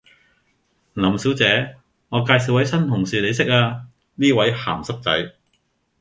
[0.93, 1.75] 林小姐，
[2.09, 3.85] 我介紹位新同事你識呀，
[4.15, 5.35] 呢位鹹濕仔